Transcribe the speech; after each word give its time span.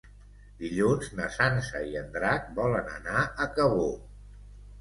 Dilluns 0.61 1.11
na 1.19 1.27
Sança 1.35 1.81
i 1.89 1.93
en 2.01 2.09
Drac 2.17 2.49
volen 2.63 2.91
anar 2.97 3.27
a 3.27 3.49
Cabó. 3.59 3.89